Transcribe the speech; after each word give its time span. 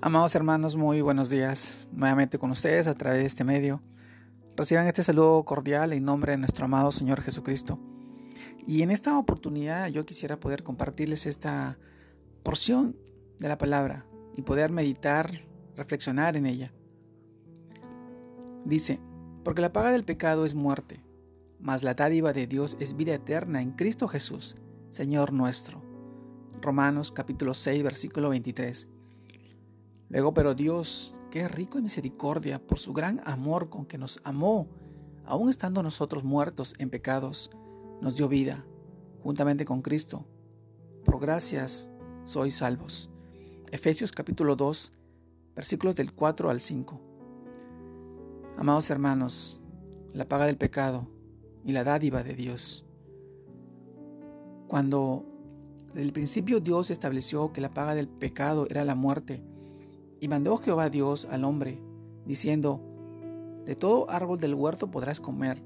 Amados 0.00 0.36
hermanos, 0.36 0.76
muy 0.76 1.00
buenos 1.00 1.28
días. 1.28 1.88
Nuevamente 1.90 2.38
con 2.38 2.52
ustedes 2.52 2.86
a 2.86 2.94
través 2.94 3.18
de 3.18 3.26
este 3.26 3.42
medio. 3.42 3.82
Reciban 4.56 4.86
este 4.86 5.02
saludo 5.02 5.42
cordial 5.42 5.92
en 5.92 6.04
nombre 6.04 6.30
de 6.30 6.38
nuestro 6.38 6.66
amado 6.66 6.92
Señor 6.92 7.20
Jesucristo. 7.20 7.80
Y 8.64 8.82
en 8.82 8.92
esta 8.92 9.18
oportunidad 9.18 9.88
yo 9.88 10.06
quisiera 10.06 10.38
poder 10.38 10.62
compartirles 10.62 11.26
esta 11.26 11.78
porción 12.44 12.96
de 13.40 13.48
la 13.48 13.58
palabra 13.58 14.06
y 14.36 14.42
poder 14.42 14.70
meditar, 14.70 15.42
reflexionar 15.74 16.36
en 16.36 16.46
ella. 16.46 16.72
Dice, 18.64 19.00
porque 19.42 19.62
la 19.62 19.72
paga 19.72 19.90
del 19.90 20.04
pecado 20.04 20.44
es 20.44 20.54
muerte, 20.54 21.02
mas 21.58 21.82
la 21.82 21.94
dádiva 21.94 22.32
de 22.32 22.46
Dios 22.46 22.76
es 22.78 22.96
vida 22.96 23.14
eterna 23.14 23.62
en 23.62 23.72
Cristo 23.72 24.06
Jesús, 24.06 24.58
Señor 24.90 25.32
nuestro. 25.32 25.82
Romanos 26.60 27.10
capítulo 27.10 27.52
6, 27.52 27.82
versículo 27.82 28.28
23. 28.28 28.86
Luego, 30.08 30.32
pero 30.32 30.54
Dios, 30.54 31.18
es 31.38 31.50
rico 31.50 31.78
en 31.78 31.84
misericordia 31.84 32.60
por 32.60 32.78
su 32.78 32.92
gran 32.92 33.20
amor 33.24 33.68
con 33.68 33.86
que 33.86 33.98
nos 33.98 34.20
amó, 34.24 34.68
aun 35.24 35.48
estando 35.48 35.82
nosotros 35.82 36.24
muertos 36.24 36.74
en 36.78 36.90
pecados, 36.90 37.50
nos 38.00 38.16
dio 38.16 38.28
vida, 38.28 38.64
juntamente 39.22 39.64
con 39.64 39.82
Cristo. 39.82 40.26
Por 41.04 41.20
gracias 41.20 41.88
sois 42.24 42.56
salvos. 42.56 43.10
Efesios 43.70 44.12
capítulo 44.12 44.56
2, 44.56 44.92
versículos 45.54 45.96
del 45.96 46.12
4 46.12 46.50
al 46.50 46.60
5. 46.60 47.00
Amados 48.56 48.90
hermanos, 48.90 49.62
la 50.12 50.28
paga 50.28 50.46
del 50.46 50.56
pecado 50.56 51.08
y 51.64 51.72
la 51.72 51.84
dádiva 51.84 52.22
de 52.22 52.34
Dios. 52.34 52.84
Cuando 54.66 55.24
desde 55.88 56.02
el 56.02 56.12
principio 56.12 56.60
Dios 56.60 56.90
estableció 56.90 57.52
que 57.52 57.60
la 57.60 57.72
paga 57.72 57.94
del 57.94 58.08
pecado 58.08 58.66
era 58.68 58.84
la 58.84 58.94
muerte, 58.94 59.42
y 60.20 60.28
mandó 60.28 60.56
Jehová 60.56 60.90
Dios 60.90 61.26
al 61.30 61.44
hombre, 61.44 61.80
diciendo, 62.24 62.80
De 63.64 63.76
todo 63.76 64.10
árbol 64.10 64.38
del 64.38 64.54
huerto 64.54 64.90
podrás 64.90 65.20
comer, 65.20 65.62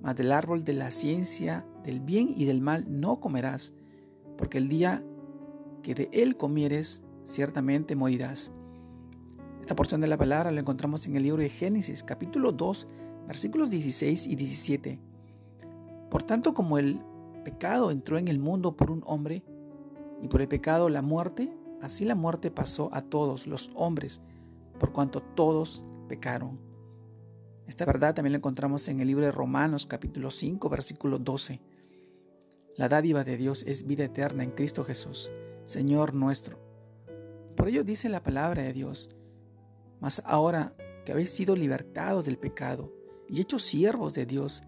mas 0.00 0.16
del 0.16 0.32
árbol 0.32 0.64
de 0.64 0.72
la 0.72 0.90
ciencia 0.90 1.66
del 1.84 2.00
bien 2.00 2.32
y 2.34 2.44
del 2.44 2.60
mal 2.60 2.84
no 2.88 3.20
comerás, 3.20 3.72
porque 4.36 4.58
el 4.58 4.68
día 4.68 5.04
que 5.82 5.94
de 5.94 6.08
él 6.12 6.36
comieres, 6.36 7.02
ciertamente 7.26 7.96
morirás. 7.96 8.52
Esta 9.60 9.76
porción 9.76 10.00
de 10.00 10.08
la 10.08 10.16
palabra 10.16 10.50
la 10.50 10.60
encontramos 10.60 11.06
en 11.06 11.16
el 11.16 11.22
libro 11.22 11.42
de 11.42 11.48
Génesis, 11.48 12.02
capítulo 12.02 12.52
2, 12.52 12.88
versículos 13.28 13.70
16 13.70 14.26
y 14.26 14.36
17. 14.36 14.98
Por 16.10 16.22
tanto, 16.22 16.54
como 16.54 16.78
el 16.78 17.00
pecado 17.44 17.90
entró 17.90 18.18
en 18.18 18.28
el 18.28 18.38
mundo 18.38 18.76
por 18.76 18.90
un 18.90 19.02
hombre, 19.06 19.44
y 20.22 20.28
por 20.28 20.42
el 20.42 20.48
pecado 20.48 20.88
la 20.88 21.02
muerte, 21.02 21.50
Así 21.80 22.04
la 22.04 22.14
muerte 22.14 22.50
pasó 22.50 22.90
a 22.92 23.02
todos 23.02 23.46
los 23.46 23.70
hombres, 23.74 24.20
por 24.78 24.92
cuanto 24.92 25.22
todos 25.22 25.84
pecaron. 26.08 26.60
Esta 27.66 27.84
verdad 27.84 28.14
también 28.14 28.32
la 28.32 28.38
encontramos 28.38 28.88
en 28.88 29.00
el 29.00 29.06
libro 29.06 29.24
de 29.24 29.32
Romanos 29.32 29.86
capítulo 29.86 30.30
5 30.30 30.68
versículo 30.68 31.18
12. 31.18 31.60
La 32.76 32.88
dádiva 32.88 33.24
de 33.24 33.36
Dios 33.36 33.64
es 33.66 33.86
vida 33.86 34.04
eterna 34.04 34.42
en 34.42 34.50
Cristo 34.50 34.84
Jesús, 34.84 35.30
Señor 35.64 36.14
nuestro. 36.14 36.58
Por 37.56 37.68
ello 37.68 37.84
dice 37.84 38.08
la 38.08 38.22
palabra 38.22 38.62
de 38.62 38.72
Dios, 38.72 39.10
mas 40.00 40.22
ahora 40.24 40.74
que 41.04 41.12
habéis 41.12 41.30
sido 41.30 41.56
libertados 41.56 42.24
del 42.24 42.38
pecado 42.38 42.92
y 43.28 43.40
hechos 43.40 43.62
siervos 43.62 44.14
de 44.14 44.26
Dios, 44.26 44.62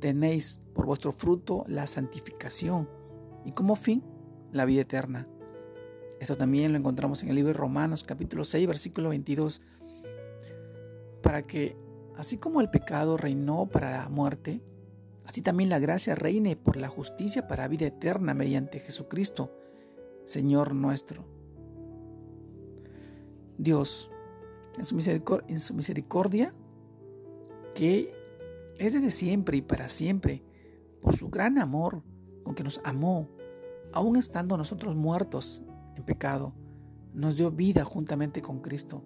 tenéis 0.00 0.60
por 0.74 0.86
vuestro 0.86 1.12
fruto 1.12 1.64
la 1.66 1.86
santificación 1.86 2.88
y 3.44 3.52
como 3.52 3.74
fin 3.74 4.04
la 4.52 4.64
vida 4.64 4.82
eterna. 4.82 5.26
Esto 6.20 6.36
también 6.36 6.72
lo 6.72 6.78
encontramos 6.78 7.22
en 7.22 7.28
el 7.28 7.36
libro 7.36 7.52
de 7.52 7.58
Romanos 7.58 8.02
capítulo 8.02 8.44
6 8.44 8.66
versículo 8.66 9.10
22. 9.10 9.62
Para 11.22 11.46
que, 11.46 11.76
así 12.16 12.38
como 12.38 12.60
el 12.60 12.70
pecado 12.70 13.16
reinó 13.16 13.66
para 13.66 13.92
la 13.92 14.08
muerte, 14.08 14.60
así 15.24 15.42
también 15.42 15.70
la 15.70 15.78
gracia 15.78 16.16
reine 16.16 16.56
por 16.56 16.76
la 16.76 16.88
justicia 16.88 17.46
para 17.46 17.68
vida 17.68 17.86
eterna 17.86 18.34
mediante 18.34 18.80
Jesucristo, 18.80 19.52
Señor 20.24 20.74
nuestro. 20.74 21.24
Dios, 23.56 24.10
en 24.76 24.84
su 24.84 24.96
misericordia, 24.96 25.46
en 25.48 25.60
su 25.60 25.74
misericordia 25.74 26.54
que 27.74 28.12
es 28.78 28.92
desde 28.92 29.12
siempre 29.12 29.56
y 29.56 29.62
para 29.62 29.88
siempre, 29.88 30.42
por 31.00 31.16
su 31.16 31.28
gran 31.28 31.58
amor 31.58 32.02
con 32.42 32.56
que 32.56 32.64
nos 32.64 32.80
amó, 32.82 33.28
aun 33.92 34.16
estando 34.16 34.56
nosotros 34.56 34.96
muertos 34.96 35.62
en 35.98 36.04
pecado, 36.04 36.54
nos 37.12 37.36
dio 37.36 37.50
vida 37.50 37.84
juntamente 37.84 38.40
con 38.40 38.60
Cristo, 38.60 39.02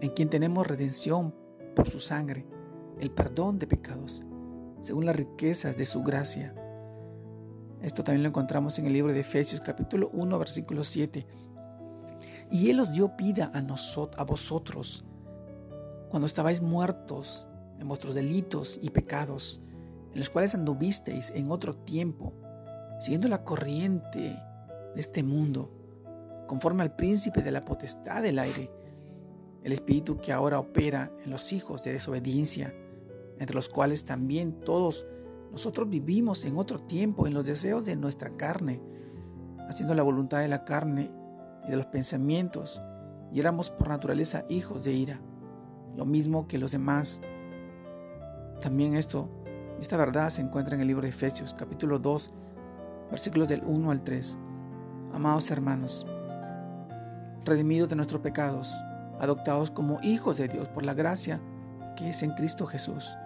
en 0.00 0.10
quien 0.10 0.28
tenemos 0.30 0.66
redención 0.66 1.34
por 1.76 1.90
su 1.90 2.00
sangre, 2.00 2.46
el 2.98 3.10
perdón 3.10 3.58
de 3.58 3.66
pecados, 3.66 4.24
según 4.80 5.06
las 5.06 5.14
riquezas 5.14 5.76
de 5.76 5.84
su 5.84 6.02
gracia. 6.02 6.54
Esto 7.82 8.02
también 8.02 8.22
lo 8.22 8.30
encontramos 8.30 8.78
en 8.78 8.86
el 8.86 8.92
libro 8.92 9.12
de 9.12 9.20
Efesios 9.20 9.60
capítulo 9.60 10.10
1 10.12 10.38
versículo 10.38 10.82
7. 10.82 11.26
Y 12.50 12.70
Él 12.70 12.80
os 12.80 12.90
dio 12.90 13.10
vida 13.10 13.50
a, 13.54 13.60
nosotros, 13.60 14.18
a 14.18 14.24
vosotros 14.24 15.04
cuando 16.08 16.26
estabais 16.26 16.62
muertos 16.62 17.48
en 17.78 17.86
vuestros 17.86 18.14
delitos 18.14 18.80
y 18.82 18.90
pecados, 18.90 19.60
en 20.12 20.18
los 20.18 20.30
cuales 20.30 20.54
anduvisteis 20.54 21.30
en 21.30 21.50
otro 21.50 21.76
tiempo, 21.76 22.32
siguiendo 22.98 23.28
la 23.28 23.44
corriente 23.44 24.42
de 24.94 25.00
este 25.00 25.22
mundo 25.22 25.77
conforme 26.48 26.82
al 26.82 26.96
príncipe 26.96 27.42
de 27.42 27.52
la 27.52 27.64
potestad 27.64 28.22
del 28.22 28.40
aire, 28.40 28.72
el 29.62 29.72
espíritu 29.72 30.18
que 30.18 30.32
ahora 30.32 30.58
opera 30.58 31.12
en 31.24 31.30
los 31.30 31.52
hijos 31.52 31.84
de 31.84 31.92
desobediencia, 31.92 32.74
entre 33.38 33.54
los 33.54 33.68
cuales 33.68 34.04
también 34.04 34.60
todos 34.64 35.06
nosotros 35.52 35.88
vivimos 35.88 36.44
en 36.44 36.58
otro 36.58 36.80
tiempo 36.80 37.26
en 37.26 37.34
los 37.34 37.46
deseos 37.46 37.84
de 37.84 37.94
nuestra 37.94 38.30
carne, 38.30 38.80
haciendo 39.68 39.94
la 39.94 40.02
voluntad 40.02 40.40
de 40.40 40.48
la 40.48 40.64
carne 40.64 41.10
y 41.66 41.70
de 41.70 41.76
los 41.76 41.86
pensamientos, 41.86 42.82
y 43.32 43.38
éramos 43.38 43.70
por 43.70 43.88
naturaleza 43.88 44.44
hijos 44.48 44.84
de 44.84 44.92
ira, 44.92 45.20
lo 45.96 46.06
mismo 46.06 46.48
que 46.48 46.58
los 46.58 46.72
demás. 46.72 47.20
También 48.60 48.94
esto, 48.94 49.28
esta 49.78 49.96
verdad 49.96 50.30
se 50.30 50.40
encuentra 50.40 50.74
en 50.74 50.80
el 50.80 50.88
libro 50.88 51.02
de 51.02 51.10
Efesios, 51.10 51.54
capítulo 51.54 51.98
2, 51.98 52.32
versículos 53.10 53.48
del 53.48 53.62
1 53.64 53.90
al 53.90 54.02
3. 54.02 54.38
Amados 55.12 55.50
hermanos, 55.50 56.06
redimidos 57.44 57.88
de 57.88 57.96
nuestros 57.96 58.20
pecados, 58.20 58.72
adoptados 59.20 59.70
como 59.70 59.98
hijos 60.02 60.36
de 60.38 60.48
Dios 60.48 60.68
por 60.68 60.84
la 60.84 60.94
gracia 60.94 61.40
que 61.96 62.10
es 62.10 62.22
en 62.22 62.30
Cristo 62.32 62.66
Jesús, 62.66 63.16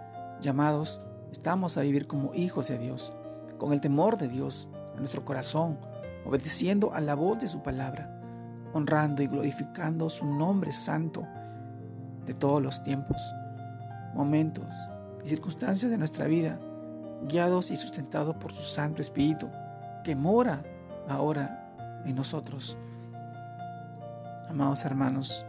llamados 0.40 1.02
estamos 1.30 1.76
a 1.76 1.82
vivir 1.82 2.06
como 2.06 2.34
hijos 2.34 2.68
de 2.68 2.78
Dios, 2.78 3.12
con 3.58 3.72
el 3.72 3.80
temor 3.80 4.16
de 4.16 4.28
Dios 4.28 4.68
en 4.94 5.00
nuestro 5.00 5.24
corazón, 5.24 5.78
obedeciendo 6.24 6.94
a 6.94 7.00
la 7.00 7.14
voz 7.14 7.38
de 7.40 7.48
su 7.48 7.62
palabra, 7.62 8.18
honrando 8.72 9.22
y 9.22 9.26
glorificando 9.26 10.08
su 10.08 10.24
nombre 10.26 10.72
santo 10.72 11.26
de 12.26 12.34
todos 12.34 12.62
los 12.62 12.82
tiempos, 12.82 13.16
momentos 14.14 14.74
y 15.24 15.28
circunstancias 15.28 15.90
de 15.90 15.98
nuestra 15.98 16.26
vida, 16.26 16.58
guiados 17.28 17.70
y 17.70 17.76
sustentados 17.76 18.36
por 18.36 18.52
su 18.52 18.62
Santo 18.62 19.00
Espíritu, 19.00 19.48
que 20.04 20.16
mora 20.16 20.62
ahora 21.08 22.02
en 22.04 22.16
nosotros. 22.16 22.76
Amados 24.48 24.84
hermanos, 24.84 25.46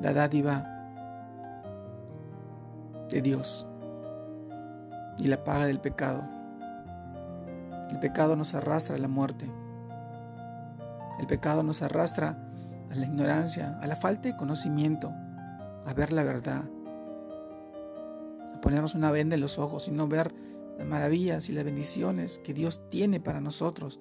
la 0.00 0.12
dádiva 0.12 0.72
de 3.10 3.22
Dios 3.22 3.66
y 5.18 5.26
la 5.26 5.44
paga 5.44 5.66
del 5.66 5.80
pecado. 5.80 6.24
El 7.90 7.98
pecado 7.98 8.36
nos 8.36 8.54
arrastra 8.54 8.96
a 8.96 8.98
la 8.98 9.08
muerte. 9.08 9.50
El 11.18 11.26
pecado 11.26 11.62
nos 11.62 11.82
arrastra 11.82 12.38
a 12.90 12.94
la 12.94 13.06
ignorancia, 13.06 13.78
a 13.80 13.86
la 13.86 13.96
falta 13.96 14.28
de 14.28 14.36
conocimiento, 14.36 15.12
a 15.86 15.92
ver 15.94 16.12
la 16.12 16.24
verdad, 16.24 16.64
a 18.54 18.60
ponernos 18.60 18.94
una 18.94 19.10
venda 19.10 19.34
en 19.34 19.40
los 19.40 19.58
ojos 19.58 19.88
y 19.88 19.90
no 19.90 20.08
ver 20.08 20.34
las 20.78 20.86
maravillas 20.86 21.48
y 21.48 21.52
las 21.52 21.64
bendiciones 21.64 22.38
que 22.38 22.54
Dios 22.54 22.82
tiene 22.90 23.20
para 23.20 23.40
nosotros 23.40 24.00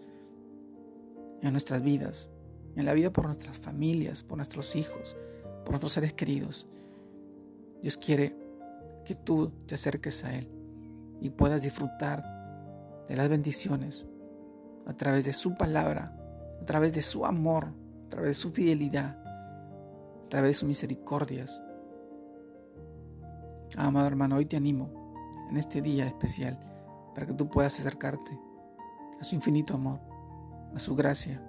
en 1.42 1.52
nuestras 1.52 1.82
vidas 1.82 2.30
en 2.76 2.86
la 2.86 2.94
vida 2.94 3.12
por 3.12 3.26
nuestras 3.26 3.58
familias, 3.58 4.24
por 4.24 4.38
nuestros 4.38 4.76
hijos, 4.76 5.16
por 5.64 5.72
nuestros 5.72 5.94
seres 5.94 6.14
queridos. 6.14 6.68
Dios 7.82 7.98
quiere 7.98 8.36
que 9.06 9.16
tú 9.16 9.52
te 9.66 9.76
acerques 9.76 10.24
a 10.24 10.36
Él 10.36 10.50
y 11.22 11.30
puedas 11.30 11.62
disfrutar 11.62 12.24
de 13.08 13.16
las 13.16 13.30
bendiciones 13.30 14.08
a 14.86 14.94
través 14.94 15.26
de 15.26 15.34
su 15.34 15.56
palabra, 15.56 16.16
a 16.62 16.66
través 16.66 16.94
de 16.94 17.02
su 17.02 17.26
amor, 17.26 17.68
a 18.06 18.10
través 18.10 18.30
de 18.30 18.34
su 18.36 18.52
fidelidad, 18.52 19.18
a 20.26 20.30
través 20.30 20.52
de 20.52 20.56
sus 20.56 20.68
misericordias. 20.68 21.64
Amado 23.78 24.08
hermano, 24.08 24.36
hoy 24.36 24.46
te 24.46 24.58
animo 24.58 25.14
en 25.50 25.58
este 25.58 25.82
día 25.82 26.08
especial 26.08 26.60
para 27.14 27.28
que 27.28 27.34
tú 27.34 27.50
puedas 27.50 27.80
acercarte 27.80 28.38
a 29.20 29.24
su 29.24 29.36
infinito 29.36 29.74
amor, 29.74 30.00
a 30.74 30.80
su 30.80 30.96
gracia 30.96 31.42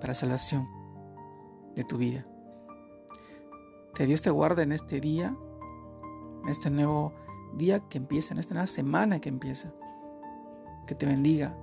para 0.00 0.14
salvación. 0.14 0.68
de 1.74 1.82
tu 1.82 1.98
vida. 1.98 2.24
Que 3.94 4.06
Dios 4.06 4.22
te 4.22 4.30
guarde 4.30 4.62
en 4.62 4.70
este 4.70 5.00
día, 5.00 5.36
en 6.42 6.48
este 6.48 6.70
nuevo 6.70 7.12
día 7.56 7.80
que 7.88 7.98
empieza, 7.98 8.32
en 8.32 8.40
esta 8.40 8.54
nueva 8.54 8.66
semana 8.66 9.20
que 9.20 9.28
empieza. 9.28 9.72
Que 10.86 10.94
te 10.94 11.06
bendiga. 11.06 11.56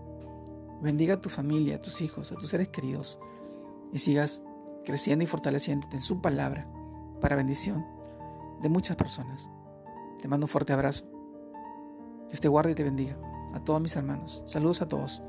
Bendiga 0.82 1.16
a 1.16 1.22
tu 1.22 1.30
familia, 1.30 1.78
a 1.78 1.82
tus 1.82 2.02
hijos, 2.02 2.32
a 2.32 2.36
tus 2.36 2.50
seres 2.50 2.70
queridos. 2.70 3.20
Y 3.94 4.00
sigas 4.00 4.44
creciendo 4.84 5.24
y 5.24 5.28
fortaleciéndote 5.28 5.98
en 5.98 6.02
su 6.02 6.22
palabra 6.22 6.68
para 7.20 7.36
bendición 7.36 7.86
de 8.62 8.70
muchas 8.70 8.98
personas. 8.98 9.50
Te 10.22 10.28
mando 10.28 10.46
un 10.46 10.50
fuerte 10.50 10.74
abrazo. 10.74 11.06
Dios 12.30 12.42
te 12.42 12.48
guarde 12.48 12.72
y 12.72 12.76
te 12.76 12.84
bendiga. 12.84 13.18
A 13.54 13.64
todos 13.64 13.82
mis 13.82 13.96
hermanos. 13.96 14.44
Saludos 14.46 14.82
a 14.82 14.88
todos. 14.88 15.22